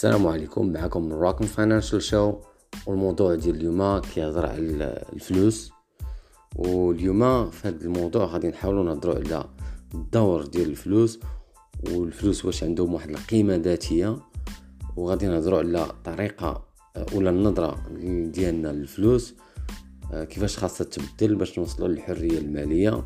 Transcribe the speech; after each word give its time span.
السلام 0.00 0.26
عليكم 0.26 0.72
معكم 0.72 1.12
راكم 1.12 1.44
فاينانشال 1.44 2.02
شو 2.02 2.34
والموضوع 2.86 3.34
ديال 3.34 3.56
اليوم 3.56 3.98
كيهضر 3.98 4.46
على 4.46 5.04
الفلوس. 5.12 5.72
واليوم 6.56 7.50
في 7.50 7.68
هذا 7.68 7.84
الموضوع 7.84 8.24
غادي 8.24 8.48
نحاولوا 8.48 8.84
نهضروا 8.84 9.14
على 9.14 9.44
الدور 9.94 10.46
ديال 10.46 10.68
الفلوس. 10.70 11.20
والفلوس 11.88 12.44
واش 12.44 12.64
عندهم 12.64 12.94
واحد 12.94 13.10
القيمة 13.10 13.56
ذاتية. 13.56 14.16
وغادي 14.96 15.26
نهضروا 15.26 15.58
على 15.58 15.86
طريقة 16.04 16.64
ولا 17.14 17.30
النظرة 17.30 17.78
ديالنا 18.24 18.68
للفلوس. 18.68 19.34
كيفاش 20.12 20.58
خاصها 20.58 20.84
تبدل 20.84 21.34
باش 21.34 21.58
نوصلوا 21.58 21.88
للحرية 21.88 22.38
المالية. 22.38 23.04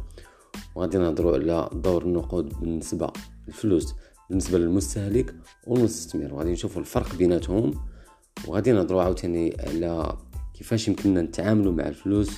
وغادي 0.75 0.99
نهضروا 0.99 1.35
على 1.35 1.71
دور 1.73 2.03
النقود 2.03 2.61
بالنسبة 2.61 3.13
للفلوس. 3.47 3.95
بالنسبة 4.31 4.59
للمستهلك 4.59 5.35
والمستثمر 5.67 6.35
وغادي 6.35 6.53
نشوفوا 6.53 6.81
الفرق 6.81 7.15
بيناتهم 7.15 7.75
وغادي 8.49 8.73
نهضروا 8.73 9.03
عاوتاني 9.03 9.57
على 9.61 10.17
كيفاش 10.55 10.89
يمكننا 10.89 11.23
نتعاملوا 11.23 11.73
مع 11.73 11.89
الفلوس 11.89 12.31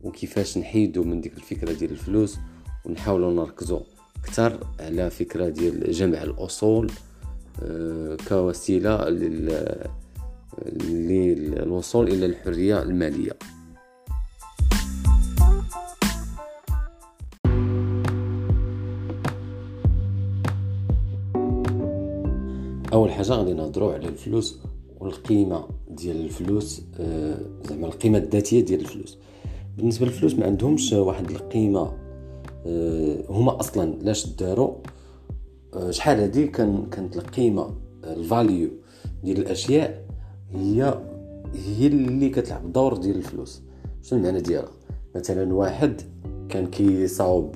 وكيفاش 0.00 0.58
نحيدوا 0.58 1.04
من 1.04 1.20
ديك 1.20 1.36
الفكرة 1.36 1.72
ديال 1.72 1.90
الفلوس 1.90 2.38
ونحاولوا 2.84 3.32
نركزوا 3.32 3.80
أكثر 4.16 4.66
على 4.80 5.10
فكرة 5.10 5.48
ديال 5.48 5.92
جمع 5.92 6.22
الأصول 6.22 6.90
آه، 7.62 8.16
كوسيلة 8.28 9.08
للوصول 10.88 12.08
إلى 12.08 12.26
الحرية 12.26 12.82
المالية. 12.82 13.32
حاجة 23.22 23.32
غادي 23.32 23.52
نهضروا 23.52 23.92
على 23.92 24.08
الفلوس 24.08 24.58
والقيمة 25.00 25.64
ديال 25.90 26.20
الفلوس 26.20 26.82
آه، 27.00 27.38
زعما 27.68 27.86
القيمة 27.86 28.18
الذاتية 28.18 28.60
ديال 28.60 28.80
الفلوس. 28.80 29.18
بالنسبة 29.76 30.06
للفلوس 30.06 30.34
ما 30.34 30.46
عندهمش 30.46 30.92
واحد 30.92 31.30
القيمة 31.30 31.92
آه، 32.66 33.24
هما 33.28 33.60
أصلا 33.60 33.94
لاش 34.02 34.26
داروا 34.26 34.74
آه، 35.74 35.90
شحال 35.90 36.20
هادي 36.20 36.46
كان 36.46 36.86
كانت 36.90 37.16
القيمة 37.16 37.74
ال 38.04 38.15
value 38.15 38.70
ديال 39.24 39.38
الأشياء 39.38 40.04
هي 40.52 41.00
هي 41.54 41.86
اللي 41.86 42.28
كتلعب 42.28 42.64
الدور 42.64 42.96
ديال 42.96 43.16
الفلوس. 43.16 43.62
شنو 44.02 44.18
المعنى 44.18 44.40
ديالها؟ 44.40 44.70
مثلا 45.14 45.54
واحد 45.54 46.02
كان 46.48 46.66
كيصاوب 46.66 47.54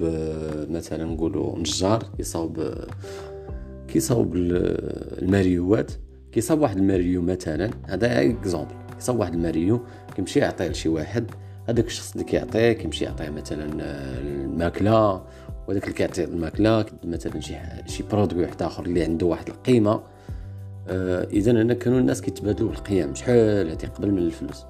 مثلا 0.71 1.05
نقولوا 1.05 1.59
نجار 1.59 2.05
يصاوب 2.19 2.75
كيصاوب 3.89 4.33
الماريوات 4.37 5.93
كيصاوب 6.33 6.61
واحد 6.61 6.77
الماريو 6.77 7.23
مثلا 7.23 7.71
هذا 7.89 8.21
exemple 8.21 8.75
كيصاوب 8.95 9.21
واحد 9.21 9.35
الماريو 9.35 9.81
كيمشي 10.17 10.39
يعطيه 10.39 10.69
لشي 10.69 10.89
واحد. 10.89 11.31
هذاك 11.69 11.87
الشخص 11.87 12.13
اللي 12.13 12.25
كيعطيه 12.25 12.73
كيمشي 12.73 13.05
يعطيه 13.05 13.31
مثلا 13.31 13.67
الماكلة. 14.21 15.23
وهذاك 15.69 15.83
اللي 15.85 15.95
كيعطي 15.95 16.25
الماكلة 16.25 16.87
مثلا 17.05 17.41
شي 17.41 17.55
شي 17.87 18.03
produit 18.03 18.43
واحد 18.43 18.63
آخر 18.63 18.87
اللي 18.87 19.03
عنده 19.03 19.27
واحد 19.27 19.49
القيمة. 19.49 20.01
آه 20.89 21.25
اذا 21.25 21.53
هنا 21.53 21.75
كانوا 21.75 21.99
الناس 21.99 22.21
كيتبادلوا 22.21 22.69
بالقيم 22.69 23.15
شحال 23.15 23.71
هذه 23.71 23.87
قبل 23.87 24.11
من 24.11 24.19
الفلوس. 24.19 24.65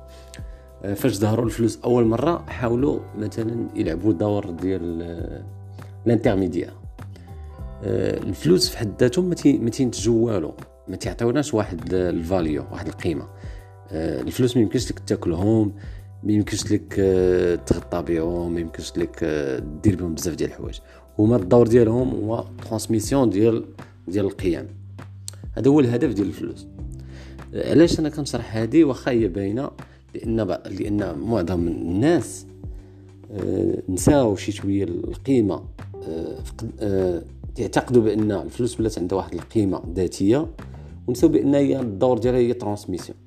آه 0.85 0.95
فاش 0.95 1.13
ظهروا 1.13 1.45
الفلوس 1.45 1.79
أول 1.85 2.05
مرة 2.05 2.45
حاولوا 2.49 3.01
مثلا 3.19 3.69
يلعبوا 3.75 4.13
دور 4.13 4.51
ديال 4.51 5.03
ال 6.07 6.11
intermédiaire 6.11 6.69
آه، 6.69 6.86
الفلوس 7.83 8.69
في 8.69 8.79
حد 8.79 8.93
ذاتهم 9.01 9.29
ما 9.45 9.71
تينتجوا 9.71 10.27
والو. 10.27 10.55
ما 10.89 10.97
تيعطيوناش 10.97 11.55
واحد 11.55 11.95
ال 11.95 12.06
value 12.06 12.65
واحد 12.73 12.87
القيمة. 12.87 13.29
آه، 13.91 14.23
الفلوس 14.23 14.57
ما 14.57 14.63
يمكنش 14.63 14.91
لك 14.91 14.99
تاكلهم 14.99 15.73
ما 16.23 16.33
يمكنش 16.33 16.73
لك 16.73 16.97
آه، 16.99 17.55
تغطى 17.55 18.03
بهم 18.03 18.55
ما 18.55 18.61
يمكنش 18.61 18.93
لك 18.97 19.25
دير 19.83 19.97
بهم 19.97 20.15
بزاف 20.15 20.35
ديال 20.35 20.51
الحوايج. 20.51 20.79
هما 21.19 21.37
الدور 21.37 21.67
ديالهم 21.67 22.11
هو 22.11 22.45
transmission 22.69 23.31
ديال 23.31 23.65
ديال 24.09 24.25
القيم. 24.25 24.67
هذا 25.53 25.71
هو 25.71 25.81
الهدف 25.81 26.13
ديال 26.13 26.27
الفلوس. 26.27 26.67
علاش 27.55 28.01
أنا 28.01 28.09
كنشرح 28.09 28.57
هذه؟ 28.57 28.85
واخا 28.85 29.11
هي 29.11 29.29
باينة 29.29 29.71
لأن 30.15 30.59
لأن 30.67 31.19
معظم 31.19 31.69
الناس 31.69 32.47
نساو 33.89 34.37
شي 34.37 34.53
شوية 34.53 34.85
القيمة 34.85 35.63
يعتقدوا 37.59 38.03
بأن 38.03 38.33
الفلوس 38.33 38.81
ولات 38.81 38.99
عندها 38.99 39.19
واحد 39.19 39.35
القيمة 39.35 39.83
ذاتية 39.95 40.47
ونساو 41.07 41.31
بأن 41.31 41.55
هي 41.55 41.81
الدور 41.81 42.19
ديالها 42.19 42.39
هي 42.39 42.53
transmission 42.53 43.19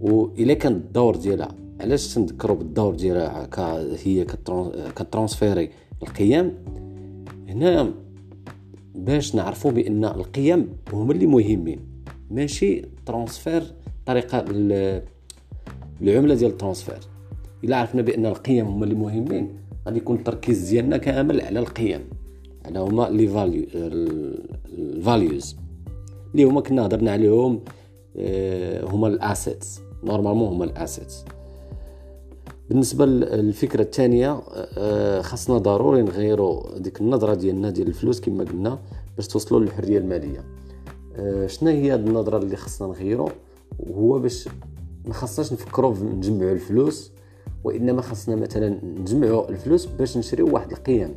والا 0.00 0.54
كان 0.54 0.72
الدور 0.72 1.16
ديالها 1.16 1.48
علاش 1.80 2.14
تنذكروا 2.14 2.56
بالدور 2.56 2.94
ديالها 2.94 3.48
هي 4.04 4.24
كت 4.96 5.08
transférer 5.08 5.70
القيم؟ 6.02 6.54
هنا 7.48 7.94
باش 8.94 9.34
نعرفوا 9.34 9.70
بأن 9.70 10.04
القيم 10.04 10.68
هما 10.92 11.12
اللي 11.12 11.26
مهمين. 11.26 11.80
ماشي 12.30 12.82
transfert 13.06 13.74
طريقة 14.06 14.44
العملة 16.02 16.34
ديال 16.34 16.50
ال 16.50 16.54
transfert. 16.54 16.98
إلا 17.64 17.76
عرفنا 17.76 18.02
بأن 18.02 18.26
القيم 18.26 18.66
هما 18.66 18.84
اللي 18.84 18.94
مهمين 18.94 19.56
غادي 19.86 19.98
يكون 19.98 20.16
التركيز 20.16 20.68
ديالنا 20.70 20.96
كامل 20.96 21.40
على 21.40 21.58
القيم. 21.58 22.00
على 22.64 22.78
هما 22.78 23.08
les 23.08 23.28
valeurs 23.28 23.66
ال 24.78 24.89
values 24.89 25.56
اللي 26.32 26.44
هما 26.44 26.60
كنا 26.60 26.86
هضرنا 26.86 27.12
عليهم 27.12 27.60
آه، 28.16 28.84
هما 28.84 29.08
ال 29.08 29.18
assets 29.18 29.80
normalement 30.04 30.48
هما 30.48 30.64
ال 30.64 30.73
assets 30.73 31.24
بالنسبة 32.68 33.06
للفكره 33.06 33.82
الثانية 33.82 34.42
آه، 34.78 35.20
خاصنا 35.20 35.58
ضروري 35.58 36.02
نغيروا 36.02 36.78
ديك 36.78 37.00
النظرة 37.00 37.34
ديالنا 37.34 37.70
ديال 37.70 37.88
الفلوس 37.88 38.20
كما 38.20 38.44
قلنا 38.44 38.78
باش 39.16 39.26
توصلوا 39.26 39.60
للحرية 39.60 39.98
المالية. 39.98 40.44
آه، 41.16 41.46
شنو 41.46 41.70
هي 41.70 41.94
النظرة 41.94 42.38
اللي 42.38 42.56
خاصنا 42.56 42.88
نغيروا 42.88 43.28
هو 43.94 44.18
باش 44.18 44.48
ما 45.06 45.12
خاصناش 45.12 45.52
نفكروا 45.52 45.94
نجمعوا 45.94 46.52
الفلوس 46.52 47.12
وإنما 47.64 48.02
خاصنا 48.02 48.36
مثلا 48.36 48.80
نجمعوا 48.84 49.48
الفلوس 49.48 49.86
باش 49.86 50.16
نشريو 50.16 50.54
واحد 50.54 50.72
القيم. 50.72 51.14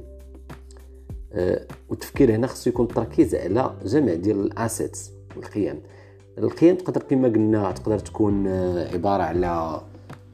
والتفكير 1.90 2.36
هنا 2.36 2.48
خصو 2.48 2.70
يكون 2.70 2.86
التركيز 2.86 3.36
على 3.36 3.74
جمع 3.86 4.14
ديال 4.14 4.40
ال 4.40 4.50
assets 4.50 5.12
والقيم. 5.36 5.80
القيم 6.38 6.76
تقدر 6.76 7.02
كما 7.02 7.28
قلنا 7.28 7.72
تقدر 7.72 8.00
تكون 8.00 8.48
آه، 8.48 8.94
عبارة 8.94 9.24
على 9.24 9.82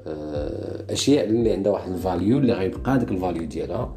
آه، 0.07 0.93
أشياء 0.93 1.25
اللي 1.25 1.51
عندها 1.51 1.71
واحد 1.71 1.91
ال 1.91 1.99
value 1.99 2.37
اللي 2.37 2.53
غيبقى 2.53 2.99
داك 2.99 3.11
ال 3.11 3.16
value 3.16 3.43
ديالها. 3.43 3.95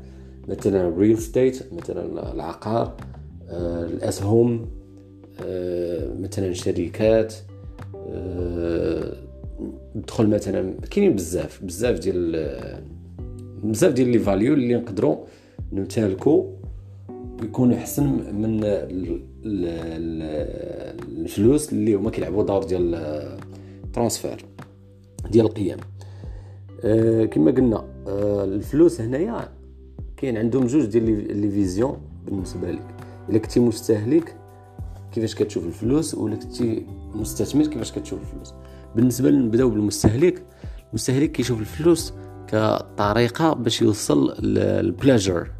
مثلا 0.48 0.88
ال 0.88 0.94
real 0.94 1.18
estate 1.18 1.72
مثلا 1.72 2.32
العقار 2.32 2.96
الاسهم 3.50 4.68
مثلا 6.20 6.52
شركات 6.52 7.34
ندخل 9.96 10.26
مثلا 10.26 10.74
كاينين 10.90 11.16
بزاف 11.16 11.64
بزاف 11.64 11.98
ديال 11.98 12.46
بزاف 13.64 13.92
ديال 13.92 14.08
les 14.08 14.18
values 14.18 14.54
اللي 14.54 14.74
نقدروا 14.74 15.16
نمتلكوا 15.72 16.44
يكون 17.42 17.72
احسن 17.72 18.04
من 18.34 18.60
الفلوس 21.08 21.72
اللي 21.72 21.94
هما 21.94 22.10
كيلعبوا 22.10 22.42
دور 22.42 22.64
ديال 22.64 22.94
ال 23.84 23.90
transfert 23.90 24.44
ديال 25.30 25.46
القيم. 25.46 25.76
أه 26.84 27.24
كما 27.24 27.50
قلنا 27.50 27.84
أه 28.08 28.44
الفلوس 28.44 29.00
هنايا 29.00 29.48
كاين 30.16 30.36
عندهم 30.36 30.66
جوج 30.66 30.84
ديال 30.84 31.36
les 31.40 31.50
visions 31.50 31.96
بالنسبة 32.26 32.70
لك. 32.70 32.94
إلا 33.28 33.38
كنتي 33.38 33.60
مستهلك 33.60 34.36
كيفاش 35.12 35.34
كتشوف 35.34 35.66
الفلوس؟ 35.66 36.14
ولا 36.14 36.36
كنتي 36.36 36.86
مستثمر 37.14 37.66
كيفاش 37.66 37.92
كتشوف 37.92 38.20
الفلوس؟ 38.20 38.54
بالنسبة 38.96 39.30
نبداو 39.30 39.70
بالمستهلك. 39.70 40.42
المستهلك 40.90 41.32
كيشوف 41.32 41.60
الفلوس 41.60 42.12
كطريقة 42.48 43.54
باش 43.54 43.82
يوصل 43.82 44.44
لل 44.44 44.65
pleasure 44.65 45.50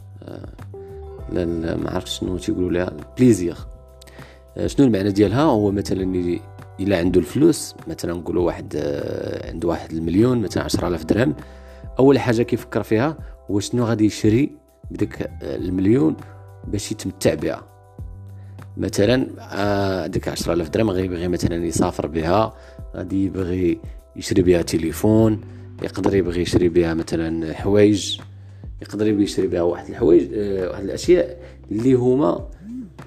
ما 1.33 1.91
عرفتش 1.91 2.19
شنو 2.19 2.39
تيقولوا 2.39 2.71
لها 2.71 2.93
plaisir 3.19 3.57
آه، 4.57 4.67
شنو 4.67 4.87
المعنى 4.87 5.11
ديالها؟ 5.11 5.43
هو 5.43 5.71
مثلا 5.71 6.39
إلا 6.81 6.99
عنده 6.99 7.21
الفلوس 7.21 7.75
مثلا 7.89 8.15
نقولوا 8.15 8.47
واحد 8.47 8.75
آه، 8.77 9.51
عنده 9.51 9.69
واحد 9.69 9.93
المليون 9.93 10.39
مثلا 10.39 10.65
10000 10.65 11.05
درهم. 11.05 11.35
أول 11.99 12.19
حاجة 12.19 12.43
كيفكر 12.43 12.83
فيها 12.83 13.17
هو 13.51 13.61
شنو 13.61 13.85
غادي 13.85 14.05
يشري 14.05 14.51
بديك 14.91 15.23
آه، 15.23 15.57
المليون 15.57 16.17
باش 16.67 16.93
يتمتع 16.93 17.35
بها. 17.35 17.63
مثلا 18.77 19.27
هذيك 20.05 20.29
10000 20.29 20.69
درهم 20.69 20.91
غيبغي 20.91 21.29
مثلا 21.29 21.67
يسافر 21.67 22.07
بها 22.07 22.55
غادي 22.97 23.25
يبغي 23.25 23.81
يشري 24.17 24.43
بها 24.43 24.63
تليفون 24.63 25.41
يقدر 25.83 26.15
يبغي 26.15 26.43
يشري 26.43 26.69
بها 26.69 26.95
مثلا 26.95 27.55
حوايج. 27.55 28.21
يقدر 28.83 29.07
يبغي 29.07 29.25
يشري 29.25 29.47
بها 29.47 29.63
واحد 29.63 29.89
الحوايج 29.89 30.29
آه، 30.35 30.71
واحد 30.71 30.85
الأشياء 30.85 31.41
اللي 31.71 31.95
هما 31.95 32.49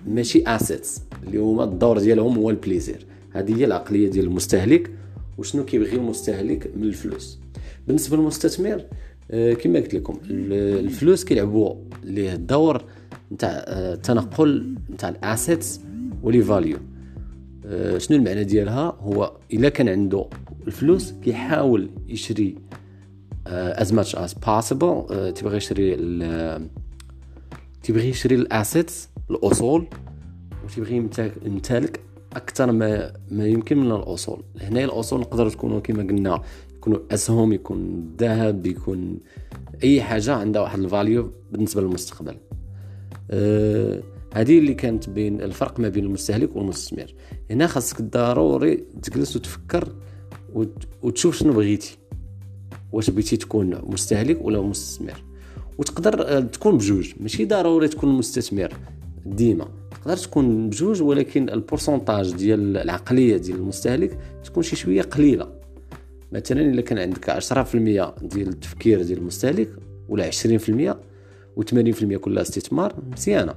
ماشي 0.08 0.44
assets 0.48 1.02
اللي 1.28 1.38
هما 1.38 1.64
الدور 1.64 2.00
ديالهم 2.00 2.38
هو 2.38 2.50
ال 2.50 2.57
plaisir 2.57 3.06
هذه 3.32 3.60
هي 3.60 3.66
العقلية 3.66 4.10
ديال 4.10 4.26
المستهلك 4.26 4.92
وشنو 5.38 5.66
كيبغي 5.66 5.96
المستهلك 5.96 6.72
من 6.76 6.84
الفلوس. 6.84 7.40
بالنسبة 7.88 8.18
للمستثمر 8.18 8.86
آه، 9.32 9.54
كما 9.54 9.80
قلت 9.80 9.94
لكم 9.94 10.20
الفلوس 10.30 11.24
كيلعبوا 11.24 11.76
ليه 12.04 12.34
الدور 12.34 12.84
نتاع 13.32 13.50
التنقل 13.68 14.76
نتاع 14.90 15.10
ال 15.10 15.20
assets 15.20 15.82
و 16.24 16.28
les 16.28 16.42
values 16.42 16.78
شنو 17.98 18.18
المعنى 18.18 18.44
ديالها؟ 18.44 18.98
هو 19.00 19.32
إلا 19.54 19.70
كان 19.70 19.90
عنده 19.90 20.26
الفلوس 20.68 21.12
كيحاول 21.12 21.90
يشري 22.08 22.56
much 23.92 24.16
as 24.16 24.34
possible 24.34 25.08
uh, 25.10 25.34
تبغي 25.36 25.58
يشري 25.58 25.96
تبغي 27.84 28.10
يشري 28.10 28.36
ال 28.36 28.46
assets 28.46 29.10
الأصول 29.30 29.88
وتبغي 30.66 30.96
يمتلك 31.46 32.00
أكثر 32.34 32.72
ما 32.72 33.14
ما 33.32 33.48
يمكن 33.48 33.78
من 33.78 33.92
الأصول. 33.92 34.44
هنا 34.62 34.84
الأصول 34.84 35.20
نقدر 35.20 35.50
تكونوا 35.50 35.80
كما 35.80 36.04
قلنا 36.04 36.42
يكونوا 36.76 37.00
اسهم 37.12 37.54
يكون 37.54 38.10
ذهب 38.20 38.66
يكون 38.66 39.20
أي 39.84 40.02
حاجة 40.02 40.34
عندها 40.36 40.62
واحد 40.62 40.80
الفاليو 40.80 41.32
بالنسبة 41.52 41.82
للمستقبل. 41.82 42.38
أه 43.32 44.04
هذه 44.34 44.60
اللي 44.60 44.74
كانت 44.74 45.10
بين 45.10 45.42
الفرق 45.42 45.80
ما 45.80 45.90
بين 45.90 46.06
المستهلك 46.06 46.56
والمستثمر. 46.56 47.14
هنا 47.52 47.68
خاصك 47.68 48.02
ضروري 48.02 48.76
تجلس 49.02 49.36
وتفكر 49.36 49.96
وتشوف 51.04 51.36
شنو 51.36 51.54
بغيتي. 51.54 51.99
واش 52.92 53.10
بغيتي 53.10 53.38
تكون 53.38 53.82
مستهلك 53.84 54.46
ولا 54.46 54.62
مستثمر. 54.62 55.24
وتقدر 55.78 56.38
آه، 56.38 56.40
تكون 56.40 56.78
بجوج. 56.78 57.14
ماشي 57.20 57.46
ضروري 57.46 57.88
تكون 57.88 58.10
مستثمر 58.10 58.74
ديما. 59.26 59.68
تقدر 59.92 60.18
تكون 60.18 60.70
بجوج 60.70 61.02
ولكن 61.02 61.50
البورسونتاج 61.50 62.34
ديال 62.34 62.78
العقلية 62.78 63.38
ديال 63.38 63.58
المستهلك 63.58 64.18
تكون 64.44 64.64
شي 64.64 64.76
شوية 64.76 65.02
قليلة. 65.02 65.48
مثلا 66.32 66.62
إلا 66.62 66.82
كان 66.82 67.00
عندك 67.00 67.30
10% 67.30 68.14
ديال 68.22 68.48
التفكير 68.48 69.04
ديال 69.04 69.18
المستهلك 69.18 69.70
ولا 70.10 70.32
20% 70.32 70.96
و80% 71.60 72.16
كلها 72.16 72.42
استثمار 72.42 72.96
مزيانة. 73.12 73.56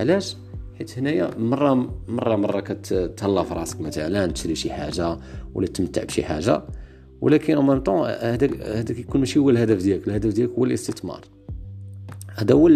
علاش؟ 0.00 0.36
حيت 0.78 0.98
هنايا 0.98 1.30
مرة 1.38 1.74
مرة 2.08 2.36
مرة 2.36 2.60
كتهلا 2.60 3.42
في 3.42 3.54
راسك. 3.54 3.80
مثلا 3.80 4.26
تشري 4.26 4.54
شي 4.54 4.72
حاجة 4.72 5.18
ولا 5.54 5.66
تمتع 5.66 6.04
بشي 6.04 6.24
حاجة. 6.24 6.62
ولكن 7.20 7.56
en 7.56 7.80
temps 7.80 8.08
هذاك 8.08 8.60
هذاك 8.60 8.98
يكون 8.98 9.20
ماشي 9.20 9.38
هو 9.38 9.50
الهدف 9.50 9.82
ديالك. 9.82 10.08
الهدف 10.08 10.32
ديالك 10.32 10.50
هو 10.50 10.64
الاستثمار. 10.64 11.20
هذا 12.36 12.54
هو 12.54 12.68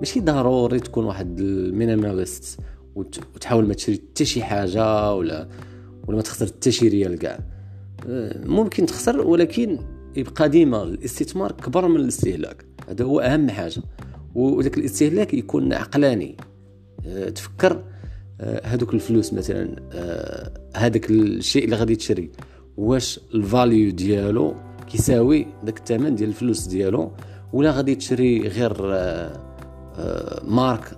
ماشي 0.00 0.20
ضروري 0.20 0.80
تكون 0.80 1.04
واحد 1.04 1.40
ال 1.40 1.50
minimaliste 1.50 2.60
وتحاول 2.94 3.68
ما 3.68 3.74
تشري 3.74 3.96
حتى 3.96 4.24
شي 4.24 4.42
حاجة 4.42 5.14
ولا 5.14 5.48
ولا 6.06 6.16
ما 6.16 6.22
تخسر 6.22 6.46
حتى 6.46 6.70
شي 6.70 6.88
ريال 6.88 7.18
كاع. 7.18 7.38
ممكن 8.44 8.86
تخسر 8.86 9.20
ولكن 9.20 9.78
يبقى 10.16 10.48
ديما 10.48 10.82
الاستثمار 10.82 11.52
كبر 11.52 11.88
من 11.88 11.96
الاستهلاك. 11.96 12.64
هذا 12.88 13.04
هو 13.04 13.20
أهم 13.20 13.50
حاجة. 13.50 13.82
وذاك 14.34 14.78
الاستهلاك 14.78 15.34
يكون 15.34 15.72
عقلاني. 15.72 16.36
أه، 17.06 17.28
تفكر 17.28 17.84
أه، 18.40 18.66
هذوك 18.66 18.94
الفلوس 18.94 19.32
مثلا 19.32 19.76
أه، 19.92 20.50
هذاك 20.76 21.10
الشيء 21.10 21.64
اللي 21.64 21.76
غادي 21.76 21.96
تشري. 21.96 22.30
واش 22.76 23.20
ال 23.34 23.43
value 23.43 23.90
ديالو 23.90 24.54
كيساوي 24.88 25.46
داك 25.62 25.78
الثمن 25.78 26.14
ديال 26.14 26.28
الفلوس 26.28 26.66
ديالو؟ 26.66 27.12
ولا 27.52 27.70
غادي 27.70 27.94
تشري 27.94 28.48
غير 28.48 28.72
marque 30.44 30.96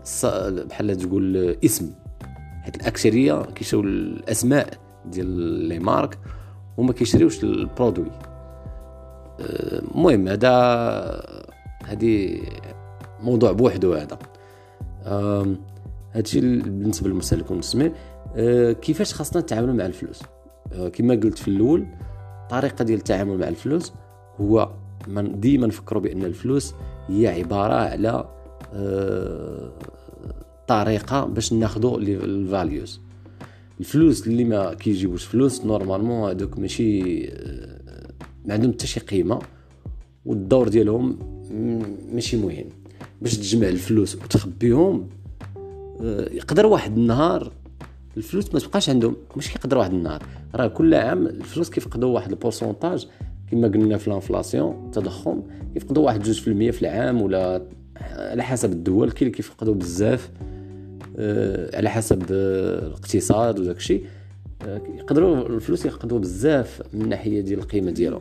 بحال 0.68 0.96
تقول 0.96 1.56
اسم. 1.64 1.90
حيت 2.62 2.76
الأكثرية 2.76 3.42
كيشريو 3.42 3.84
الأسماء 3.84 4.68
ديال 5.06 5.26
les 5.68 5.78
marques 5.78 6.18
وما 6.76 6.92
كيشريوش 6.92 7.44
ال 7.44 7.52
produit. 7.52 8.10
المهم 9.40 10.28
هذا 10.28 10.52
هذه 11.84 12.40
موضوع 13.20 13.52
بوحدو 13.52 13.94
هذا. 13.94 14.18
هادشي 16.14 16.40
بالنسبة 16.40 17.08
للمستهلك 17.08 17.50
والمستثمر 17.50 17.92
كيفاش 18.72 19.14
خاصنا 19.14 19.42
نتعاملوا 19.42 19.74
مع 19.74 19.86
الفلوس؟ 19.86 20.22
كما 20.92 21.14
قلت 21.14 21.38
في 21.38 21.48
الأول 21.48 21.86
الطريقة 22.42 22.84
ديال 22.84 22.98
التعامل 22.98 23.38
مع 23.38 23.48
الفلوس 23.48 23.92
هو 24.40 24.70
ديما 25.18 25.66
نفكروا 25.66 26.02
بأن 26.02 26.24
الفلوس 26.24 26.74
هي 27.08 27.28
عبارة 27.28 27.74
على 27.74 28.28
أه، 28.74 29.72
طريقة 30.68 31.24
باش 31.24 31.52
ناخذوا 31.52 31.98
ال 31.98 32.13
values 32.13 33.00
الفلوس 33.80 34.26
اللي 34.26 34.44
ما 34.44 34.74
كيجيبوش 34.74 35.24
فلوس 35.24 35.64
normalement 35.64 36.30
هذوك 36.30 36.58
ماشي 36.58 37.20
ما 38.44 38.54
عندهم 38.54 38.72
حتى 38.72 38.86
شي 38.86 39.00
قيمة 39.00 39.38
والدور 40.26 40.68
ديالهم 40.68 41.18
ماشي 42.12 42.36
مهم. 42.36 42.64
باش 43.22 43.36
تجمع 43.36 43.68
الفلوس 43.68 44.14
وتخبيهم 44.14 45.08
آه، 46.00 46.28
يقدر 46.32 46.66
واحد 46.66 46.98
النهار 46.98 47.52
الفلوس 48.16 48.54
ما 48.54 48.60
تبقاش 48.60 48.90
عندهم 48.90 49.16
مش 49.36 49.52
كيقدر 49.52 49.78
واحد 49.78 49.92
النهار. 49.92 50.22
راه 50.54 50.66
كل 50.66 50.94
عام 50.94 51.26
الفلوس 51.26 51.70
كيفقدوا 51.70 52.14
واحد 52.14 52.30
ال 52.30 52.37
pourcentage 52.37 53.06
كما 53.50 53.68
قلنا 53.68 53.96
في 53.98 54.08
ال 54.08 54.16
inflation 54.16 54.84
التضخم 54.86 55.42
كيفقدوا 55.74 56.06
واحد 56.06 56.22
جوج 56.22 56.40
في 56.40 56.48
المية 56.48 56.70
في 56.70 56.82
العام 56.82 57.22
ولا 57.22 57.62
على 58.00 58.42
حسب 58.42 58.72
الدول 58.72 59.10
كاين 59.10 59.22
اللي 59.22 59.36
كيفقدوا 59.36 59.74
بزاف 59.74 60.30
آه، 61.16 61.76
على 61.76 61.90
حسب 61.90 62.22
الاقتصاد 62.30 63.58
وداك 63.58 63.76
الشيء 63.76 64.04
آه، 64.62 64.82
يقدروا 64.98 65.48
الفلوس 65.48 65.86
يفقدوا 65.86 66.18
بزاف 66.18 66.82
من 66.92 67.02
الناحيه 67.02 67.40
ديال 67.40 67.58
القيمة 67.58 67.90
ديالهم. 67.90 68.20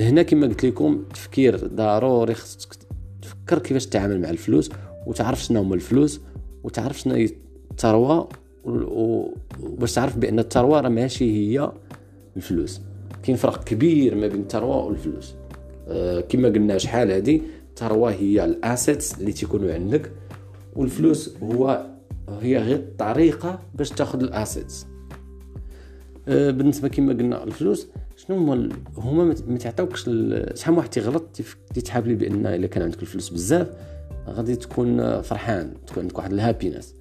هنا 0.00 0.22
كما 0.22 0.46
قلت 0.46 0.64
لكم 0.64 1.04
تفكير 1.14 1.56
ضروري 1.66 2.34
خصك 2.34 2.74
تفكر 3.22 3.58
كيفاش 3.58 3.86
تتعامل 3.86 4.20
مع 4.20 4.30
الفلوس 4.30 4.70
وتعرف 5.06 5.44
شنو 5.44 5.60
هما 5.60 5.74
الفلوس 5.74 6.20
وتعرف 6.64 7.00
شنو 7.00 7.28
الثروة 7.70 8.28
وباش 8.70 9.94
تعرف 9.94 10.18
بأن 10.18 10.38
الثروه 10.38 10.80
راه 10.80 10.88
ماشي 10.88 11.24
هي 11.58 11.72
الفلوس. 12.36 12.80
كاين 13.22 13.36
فرق 13.36 13.64
كبير 13.64 14.14
ما 14.14 14.26
بين 14.26 14.40
الثروه 14.40 14.84
والفلوس. 14.84 15.34
أه 15.88 16.20
كما 16.20 16.48
قلنا 16.48 16.78
شحال 16.78 17.12
هذه 17.12 17.40
الثروه 17.70 18.10
هي 18.10 18.44
الأسيتس 18.44 19.18
اللي 19.18 19.32
تيكونوا 19.32 19.74
عندك 19.74 20.12
والفلوس 20.76 21.34
هو 21.42 21.86
هي 22.40 22.58
غير 22.58 22.76
الطريقة 22.76 23.58
باش 23.74 23.90
تاخذ 23.90 24.20
الأسيتس. 24.20 24.86
أه 26.28 26.50
بالنسبة 26.50 26.88
كما 26.88 27.12
قلنا 27.12 27.44
الفلوس 27.44 27.88
شنو 28.16 28.36
هما 28.36 28.68
هما 28.98 29.34
ما 29.48 29.58
تعطيوكش 29.58 30.10
شحال 30.54 30.74
واحد 30.74 30.90
تيغلط 30.90 31.40
تيتحاب 31.74 32.06
لي 32.06 32.14
بأن 32.14 32.46
إلا 32.46 32.66
كان 32.66 32.82
عندك 32.82 33.02
الفلوس 33.02 33.28
بزاف 33.28 33.68
غادي 34.28 34.56
تكون 34.56 35.20
فرحان 35.22 35.74
تكون 35.86 36.02
عندك 36.02 36.18
واحد 36.18 36.32
ال 36.32 36.38
happiness 36.38 36.94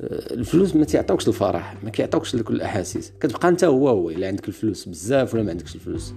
الفلوس 0.00 0.76
ما 0.76 0.84
تعطيوكش 0.84 1.28
الفرح 1.28 1.76
ما 1.84 1.90
كيعطيوكش 1.90 2.36
كل 2.36 2.54
الأحاسيس. 2.54 3.12
كتبقى 3.20 3.48
أنت 3.48 3.64
هو 3.64 3.88
هو 3.88 4.10
إلا 4.10 4.26
عندك 4.26 4.48
الفلوس 4.48 4.88
بزاف 4.88 5.34
ولا 5.34 5.42
ما 5.42 5.50
عندكش 5.50 5.74
الفلوس. 5.74 6.12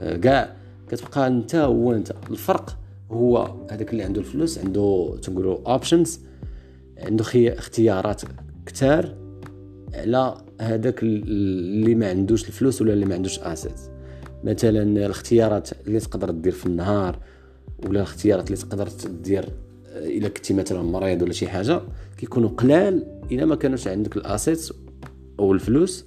آه، 0.00 0.16
كاع 0.16 0.56
كتبقى 0.88 1.26
أنت 1.26 1.54
هو 1.54 1.92
أنت. 1.92 2.12
الفرق 2.30 2.76
هو 3.10 3.54
هذاك 3.70 3.92
اللي 3.92 4.02
عنده 4.02 4.20
الفلوس 4.20 4.58
عنده 4.58 5.16
تنقولوا 5.22 5.58
options 5.66 6.20
عنده 6.98 7.24
اختيارات 7.34 8.22
كتار 8.66 9.14
على 9.94 10.34
هذاك 10.60 11.02
اللي 11.02 11.94
ما 11.94 12.08
عندوش 12.10 12.48
الفلوس 12.48 12.82
ولا 12.82 12.92
اللي 12.92 13.06
ما 13.06 13.14
عندوش 13.14 13.38
asset 13.38 13.80
مثلا 14.44 14.82
الاختيارات 14.82 15.68
اللي 15.86 16.00
تقدر 16.00 16.30
دير 16.30 16.52
في 16.52 16.66
النهار 16.66 17.18
ولا 17.78 17.90
الاختيارات 17.98 18.46
اللي 18.46 18.56
تقدر 18.62 18.88
دير 19.22 19.44
إلا 20.00 20.28
كنتي 20.28 20.54
مثلا 20.54 20.82
مريض 20.82 21.22
ولا 21.22 21.32
شي 21.32 21.48
حاجة 21.48 21.80
كيكونوا 22.18 22.48
قلال 22.48 23.20
إلا 23.32 23.44
ما 23.46 23.54
كانوش 23.54 23.88
عندك 23.88 24.16
ال 24.16 24.25
asset 24.25 24.68
أو 25.38 25.52
الفلوس. 25.52 26.04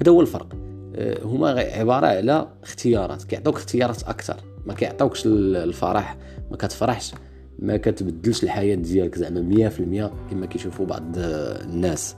هذا 0.00 0.12
هو 0.12 0.20
الفرق. 0.20 0.56
آه، 0.96 1.22
هما 1.22 1.48
عبارة 1.48 2.06
على 2.06 2.48
اختيارات 2.62 3.22
كيعطوك 3.22 3.56
اختيارات 3.56 4.02
أكثر 4.02 4.36
ما 4.66 4.74
كيعطوكش 4.74 5.22
الفرح 5.26 6.16
ما 6.50 6.56
كتفرحش 6.56 7.12
ما 7.58 7.76
كتبدلش 7.76 8.44
الحياة 8.44 8.74
ديالك 8.74 9.18
زعما 9.18 9.70
100% 9.70 10.30
كما 10.30 10.46
كيشوفوا 10.46 10.86
بعض 10.86 11.02
الناس. 11.16 12.16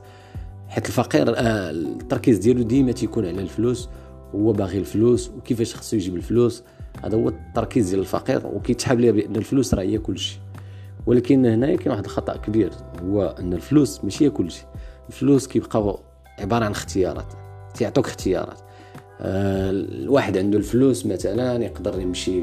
حيت 0.68 0.86
الفقير 0.86 1.34
آه، 1.36 1.70
التركيز 1.70 2.38
ديالو 2.38 2.62
ديما 2.62 2.92
تيكون 2.92 3.26
على 3.26 3.40
الفلوس 3.40 3.88
هو 4.34 4.52
باغي 4.52 4.78
الفلوس 4.78 5.30
وكيفاش 5.30 5.74
خصو 5.74 5.96
يجيب 5.96 6.16
الفلوس. 6.16 6.62
هذا 7.04 7.16
هو 7.16 7.28
التركيز 7.28 7.88
ديال 7.90 8.00
الفقير 8.00 8.46
وكيتحاب 8.46 9.00
ليه 9.00 9.10
بأن 9.12 9.36
الفلوس 9.36 9.74
راه 9.74 9.82
هي 9.82 9.98
كلشي. 9.98 10.38
ولكن 11.06 11.46
هنايا 11.46 11.76
كاين 11.76 11.90
واحد 11.90 12.04
الخطأ 12.04 12.36
كبير 12.36 12.70
هو 13.02 13.36
أن 13.38 13.52
الفلوس 13.52 14.04
ماشي 14.04 14.24
هي 14.24 14.30
كلشي. 14.30 14.64
الفلوس 15.08 15.46
كيبقاو 15.46 16.00
عبارة 16.38 16.64
عن 16.64 16.70
اختيارات 16.70 17.32
تيعطوك 17.74 18.06
اختيارات. 18.06 18.60
آه، 19.20 19.70
الواحد 19.70 20.38
عنده 20.38 20.58
الفلوس 20.58 21.06
مثلا 21.06 21.64
يقدر 21.64 22.00
يمشي 22.00 22.42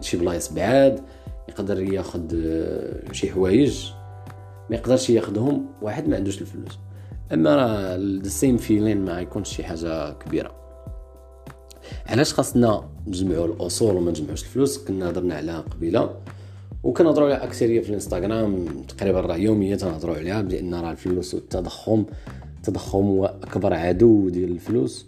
لشي 0.00 0.16
بلايص 0.16 0.52
بعاد 0.52 1.00
يقدر 1.48 1.80
ياخد 1.80 2.34
آه، 2.46 3.12
شي 3.12 3.32
حوايج 3.32 3.90
ما 4.70 4.76
يقدرش 4.76 5.10
ياخدهم 5.10 5.66
واحد 5.82 6.08
ما 6.08 6.16
عندوش 6.16 6.40
الفلوس. 6.40 6.78
أما 7.32 7.56
راه 7.56 7.96
السيم 7.96 8.56
فيلين 8.56 9.04
ما 9.04 9.20
يكونش 9.20 9.56
شي 9.56 9.64
حاجة 9.64 10.12
كبيرة. 10.12 10.54
علاش 12.06 12.34
خاصنا 12.34 12.88
نجمعوا 13.06 13.46
الأصول 13.46 13.96
وما 13.96 14.10
نجمعوش 14.10 14.42
الفلوس 14.42 14.78
كنا 14.78 15.10
هضرنا 15.10 15.34
عليها 15.34 15.60
قبيلة. 15.60 16.10
وكنهضروا 16.82 17.26
عليها 17.28 17.44
أكثرية 17.44 17.80
في 17.80 17.88
الإنستغرام 17.88 18.66
تقريبا 18.88 19.20
راه 19.20 19.36
يوميا 19.36 19.76
تنهضروا 19.76 20.16
عليها 20.16 20.42
بان 20.42 20.74
راه 20.74 20.90
الفلوس 20.90 21.34
والتضخم 21.34 22.04
التضخم 22.56 22.98
هو 22.98 23.24
أكبر 23.42 23.74
عدو 23.74 24.28
ديال 24.28 24.52
الفلوس. 24.52 25.06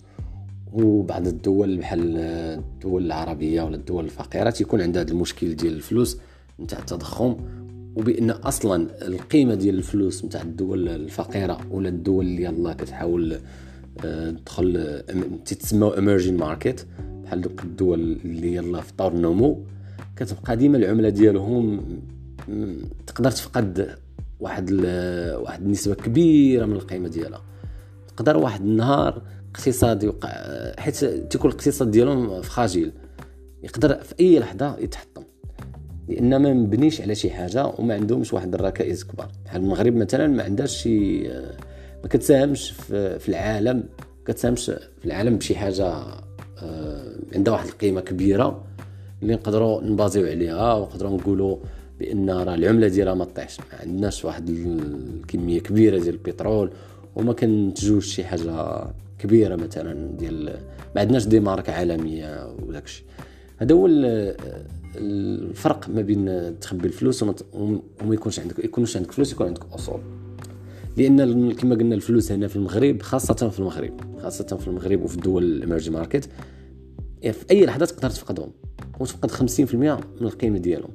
وبعض 0.73 1.27
الدول 1.27 1.77
بحال 1.77 2.17
الدول 2.17 3.07
العربية 3.07 3.63
ولا 3.63 3.77
الدول 3.77 4.05
الفقيرة 4.05 4.51
تيكون 4.51 4.81
عندها 4.81 5.03
هذا 5.03 5.11
المشكل 5.13 5.57
ديال 5.57 5.73
الفلوس 5.73 6.19
نتاع 6.61 6.79
التضخم. 6.79 7.37
وبأن 7.97 8.31
أصلا 8.31 9.07
القيمة 9.07 9.55
ديال 9.55 9.75
الفلوس 9.75 10.25
نتاع 10.25 10.43
الدول 10.43 10.89
الفقيرة 10.89 11.59
ولا 11.71 11.89
الدول 11.89 12.25
اللي 12.25 12.43
يلاه 12.43 12.73
كتحاول 12.73 13.39
آه، 14.05 14.31
تدخل 14.31 15.03
تتسمى 15.45 15.95
ايمرجين 15.97 16.37
ماركت 16.37 16.87
بحال 17.27 17.41
دوك 17.41 17.63
الدول 17.65 18.19
اللي 18.25 18.55
يلاه 18.55 18.81
في 18.81 18.93
طور 18.99 19.13
النمو 19.13 19.63
كتبقى 20.17 20.57
ديما 20.57 20.77
العملة 20.79 21.09
ديالهم 21.09 21.81
تقدر 23.07 23.31
تفقد 23.31 23.97
واحد 24.41 24.71
واحد 25.41 25.63
النسبة 25.63 25.95
كبيرة 25.95 26.67
من 26.67 26.73
القيمة 26.73 27.09
ديالها. 27.09 27.43
تقدر 28.17 28.37
واحد 28.37 28.61
النهار 28.61 29.23
اقتصاد 29.55 30.03
يوقع 30.03 30.31
حيت 30.79 31.05
تيكون 31.05 31.51
الاقتصاد 31.51 31.91
ديالهم 31.91 32.43
فراجيل 32.43 32.93
يقدر 33.63 33.95
في 33.95 34.15
أي 34.21 34.39
لحظة 34.39 34.79
يتحطم. 34.79 35.23
لأن 36.09 36.37
ما 36.37 36.53
مبنيش 36.53 37.01
على 37.01 37.15
شي 37.15 37.31
حاجة 37.31 37.67
وما 37.67 37.95
عندهمش 37.95 38.33
واحد 38.33 38.55
الركائز 38.55 39.05
كبار. 39.05 39.31
بحال 39.45 39.63
المغرب 39.63 39.95
مثلا 39.97 40.27
ما 40.27 40.43
عندهاش 40.43 40.83
شي 40.83 41.29
ما 42.03 42.09
كتساهمش 42.11 42.71
في 43.19 43.29
العالم 43.29 43.85
كتساهمش 44.27 44.65
في 44.71 45.05
العالم 45.05 45.37
بشي 45.37 45.57
حاجة 45.57 45.95
عندها 47.35 47.53
واحد 47.53 47.67
القيمة 47.69 48.01
كبيرة 48.01 48.65
اللي 49.23 49.35
نقدروا 49.35 49.83
نبازيو 49.83 50.27
عليها 50.27 50.75
ونقدروا 50.75 51.17
نقولوا 51.17 51.57
بأن 52.01 52.31
راه 52.31 52.55
العملة 52.55 52.89
ديالها 52.89 53.15
ما 53.15 53.25
طيحش. 53.25 53.61
ما 53.61 53.67
عندناش 53.81 54.25
واحد 54.25 54.49
الكمية 54.51 55.61
كبيرة 55.61 55.99
ديال 55.99 56.15
البترول 56.15 56.71
وما 57.17 57.33
كنتجوش 57.33 58.07
شي 58.15 58.25
حاجة 58.25 58.85
كبيرة 59.19 59.57
مثلا 59.57 60.11
ديال 60.19 60.45
ما 60.95 61.01
عندناش 61.01 61.27
دي 61.27 61.41
مارك 61.41 61.71
عالمية 61.71 62.49
وداك 62.63 62.85
الشيء. 62.85 63.05
هذا 63.59 63.75
هو 63.75 63.89
الفرق 64.97 65.89
ما 65.89 66.03
بين 66.03 66.55
تخبي 66.61 66.87
الفلوس 66.89 67.23
وما 67.23 68.15
يكونش 68.15 68.41
عندك 68.41 68.65
يكونش 68.65 68.97
عندك 68.97 69.13
فلوس 69.13 69.33
يكون 69.33 69.47
عندك 69.47 69.73
أصول. 69.73 70.01
لأن 70.97 71.53
كما 71.53 71.75
قلنا 71.75 71.95
الفلوس 71.95 72.33
هنا 72.33 72.49
في 72.49 72.57
المغرب 72.57 73.03
خاصة 73.03 73.49
في 73.49 73.59
المغرب 73.59 74.01
خاصة 74.23 74.57
في 74.57 74.69
المغرب 74.69 75.03
وفي 75.03 75.17
الدول 75.17 75.45
الإمرجي 75.45 75.91
ماركت 75.91 76.29
في 77.23 77.45
أي 77.51 77.67
لحظه 77.67 77.87
تقدر 77.87 78.11
تفقدهم 78.11 78.51
وتفقد 79.01 79.31
50% 79.31 79.75
من 79.75 79.99
القيمة 80.21 80.59
ديالهم. 80.59 80.91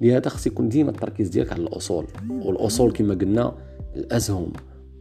لهذا 0.00 0.28
خص 0.28 0.46
يكون 0.46 0.68
ديما 0.68 0.90
التركيز 0.90 1.28
ديالك 1.28 1.52
على 1.52 1.62
الأصول 1.62 2.06
والأصول 2.30 2.92
كما 2.92 3.14
قلنا 3.14 3.54
الاسهم 3.96 4.52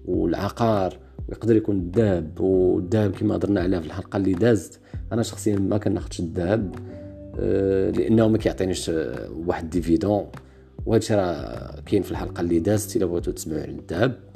والعقار 0.05 0.98
ويقدر 1.29 1.55
يكون 1.55 1.77
الذهب 1.77 2.41
والذهب 2.41 3.12
كما 3.12 3.36
هضرنا 3.36 3.62
عليه 3.62 3.79
في 3.79 3.86
الحلقة 3.86 4.17
اللي 4.17 4.34
دازت. 4.34 4.79
أنا 5.12 5.24
شخصيا 5.24 5.55
ما 5.55 5.77
كناخذش 5.77 6.20
الذهب 6.20 6.75
آه، 7.39 7.89
لأنه 7.89 8.27
ما 8.27 8.38
كيعطينيش 8.38 8.89
آه، 8.89 9.29
واحد 9.46 9.70
ديفيدون 9.70 10.25
وهذا 10.86 11.01
الشيء 11.01 11.17
راه 11.17 11.81
كاين 11.86 12.01
في 12.01 12.12
الحلقة 12.12 12.41
اللي 12.41 12.60
دازت 12.60 12.96
إلا 12.96 13.05
بغيتو 13.05 13.31
تسمعوا 13.31 13.62
على 13.62 13.72
الذهب. 13.72 14.30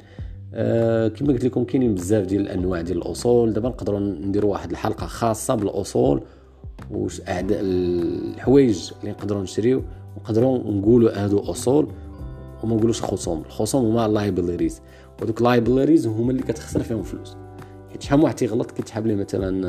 أه 0.58 1.08
كما 1.08 1.32
قلت 1.32 1.44
لكم 1.44 1.64
كاينين 1.64 1.94
بزاف 1.94 2.26
ديال 2.26 2.40
الأنواع 2.40 2.80
ديال 2.80 2.98
الأصول. 2.98 3.52
دابا 3.52 3.68
نقدروا 3.68 4.00
نديروا 4.00 4.52
واحد 4.52 4.70
الحلقة 4.70 5.06
خاصة 5.06 5.54
بالأصول 5.54 6.22
واش 6.90 7.20
اعداء 7.28 7.58
الحوايج 7.62 8.90
اللي 9.00 9.10
نقدروا 9.10 9.42
نشريو. 9.42 9.82
نقدروا 10.16 10.58
نقولوا 10.58 11.24
هادو 11.24 11.38
أصول 11.38 11.88
وما 12.64 12.76
نقولوش 12.76 13.02
خصوم. 13.02 13.42
الخصوم 13.46 13.84
هما 13.84 14.08
liabilities 14.08 14.80
ودوك 15.22 15.42
liabilities 15.42 16.06
هما 16.06 16.30
اللي 16.30 16.42
كتخسر 16.42 16.82
فيهم 16.82 17.02
فلوس. 17.02 17.36
حيت 17.90 18.02
شحال 18.02 18.20
واحد 18.20 18.34
تيغلط 18.34 18.70
كيتحاب 18.70 19.06
ليه 19.06 19.14
مثلا 19.14 19.66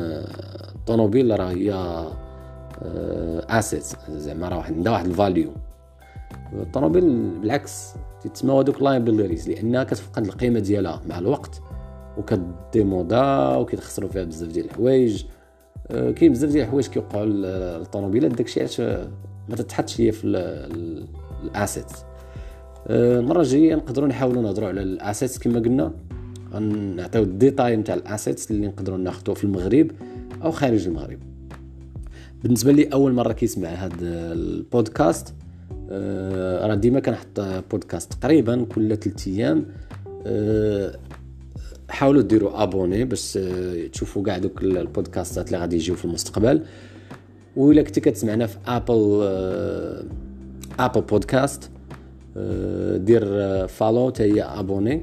الطوموبيل 0.74 1.32
آه، 1.32 1.36
راه 1.36 1.50
هي 1.50 1.74
asset 3.58 3.84
آه، 4.08 4.18
زعما 4.18 4.48
راه 4.48 4.62
عندها 4.62 4.92
واحد 4.92 5.06
value 5.06 5.50
الطوموبيل 6.52 7.30
بالعكس 7.40 7.94
تسمى 8.34 8.52
هذوك 8.52 8.82
liabilities 8.82 9.48
لأنها 9.48 9.84
كتفقد 9.84 10.26
القيمة 10.26 10.60
ديالها 10.60 11.02
مع 11.08 11.18
الوقت 11.18 11.60
وكديمودا 12.18 13.56
وكيتخسروا 13.56 14.10
فيها 14.10 14.24
بزاف 14.24 14.48
ديال 14.48 14.64
الحوايج. 14.64 15.24
آه، 15.90 16.10
كاين 16.10 16.32
بزاف 16.32 16.50
ديال 16.50 16.64
الحوايج 16.64 16.86
كيوقعوا 16.86 17.26
للطوموبيلات 17.26 18.30
داكشي 18.30 18.60
علاش 18.60 18.80
ما 19.48 19.56
تتحطش 19.56 20.00
هي 20.00 20.12
في 20.12 20.26
ال 21.44 21.51
assets 21.51 21.92
آه، 22.86 23.20
المرة 23.20 23.40
الجاية 23.40 23.74
نقدروا 23.74 24.08
نحاولوا 24.08 24.42
نهضروا 24.42 24.68
على 24.68 24.82
ال 24.82 24.90
assets 24.90 25.38
كما 25.38 25.60
قلنا. 25.60 25.92
غنعطيو 26.52 27.22
ال 27.22 27.29
détails 27.29 27.76
نتاع 27.76 27.94
ال 27.94 28.02
assets 28.02 28.50
اللي 28.50 28.66
نقدروا 28.66 28.98
ناخذوه 28.98 29.34
في 29.34 29.44
المغرب 29.44 29.90
أو 30.42 30.50
خارج 30.50 30.86
المغرب. 30.86 31.18
بالنسبة 32.42 32.72
لي 32.72 32.84
أول 32.84 33.12
مرة 33.12 33.32
كيسمع 33.32 33.68
هذا 33.68 34.32
البودكاست. 34.32 35.28
آه، 35.28 35.47
راه 35.90 36.74
ديما 36.74 37.00
كنحط 37.00 37.40
بودكاست 37.70 38.12
تقريبا 38.12 38.64
كل 38.64 38.96
3 38.96 39.30
أيام. 39.30 39.66
آه، 40.26 40.94
حاولوا 41.88 42.22
ديروا 42.22 42.62
abonné 42.62 43.04
باش 43.04 43.38
تشوفوا 43.92 44.22
كاع 44.22 44.38
دوك 44.38 44.62
البودكاستات 44.62 45.46
اللي 45.46 45.58
غادي 45.58 45.76
يجيو 45.76 45.94
في 45.94 46.04
المستقبل. 46.04 46.62
وإلا 47.56 47.82
كنتي 47.82 48.00
كتسمعنا 48.00 48.46
في 48.46 48.56
Apple 48.66 49.22
Apple 50.78 51.00
Podcast 51.00 51.70
دير 52.96 53.22
follow 53.66 54.08
حتى 54.08 54.22
هي 54.22 54.42
abonné 54.42 55.02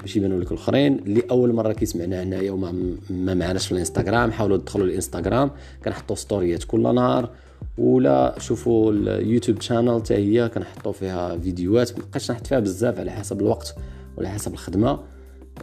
باش 0.00 0.16
يبانوا 0.16 0.40
لك 0.40 0.52
الآخرين. 0.52 0.98
اللي 0.98 1.22
أول 1.30 1.52
مرة 1.52 1.72
كيسمعنا 1.72 2.22
هنايا 2.22 2.50
وما 2.50 2.72
ما 3.10 3.34
معناش 3.34 3.66
في 3.66 3.72
الإنستغرام 3.72 4.32
حاولوا 4.32 4.56
تدخلوا 4.56 4.86
الإنستغرام. 4.86 5.50
كنحطوا 5.84 6.16
ستوريات 6.16 6.64
كل 6.64 6.94
نهار. 6.94 7.30
ولا 7.78 8.34
شوفوا 8.38 8.92
ال 8.92 9.00
YouTube 9.00 9.60
channel 9.60 10.00
حتى 10.00 10.14
هي 10.14 10.48
كنحطوا 10.48 10.92
فيها 10.92 11.38
فيديوهات. 11.38 11.98
مابقاش 11.98 12.30
نحط 12.30 12.46
فيها 12.46 12.58
بزاف 12.58 12.98
على 12.98 13.10
حسب 13.10 13.40
الوقت 13.40 13.74
وعلى 14.16 14.28
حسب 14.28 14.52
الخدمة. 14.52 15.00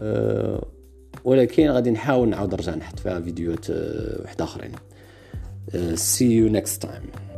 أه 0.01 0.65
ولكن 1.23 1.69
غادي 1.69 1.91
نحاول 1.91 2.29
نعاود 2.29 2.53
نرجع 2.53 2.75
نحط 2.75 2.99
فيها 2.99 3.19
فيديوهات 3.19 3.69
أه 3.69 4.21
واحد 4.21 4.41
آخرين. 4.41 4.71
see 5.95 6.31
you 6.39 6.49
next 6.49 6.81
time. 6.87 7.30